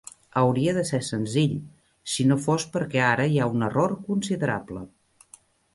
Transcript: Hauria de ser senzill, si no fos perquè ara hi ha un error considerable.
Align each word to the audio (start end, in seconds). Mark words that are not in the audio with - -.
Hauria 0.39 0.71
de 0.77 0.83
ser 0.89 0.99
senzill, 1.07 1.53
si 2.15 2.25
no 2.31 2.39
fos 2.47 2.67
perquè 2.77 3.05
ara 3.11 3.31
hi 3.35 3.39
ha 3.43 3.53
un 3.59 3.69
error 3.71 3.97
considerable. 4.11 4.85